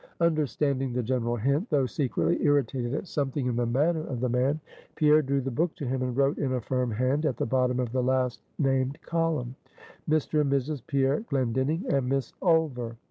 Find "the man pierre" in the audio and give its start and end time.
4.19-5.21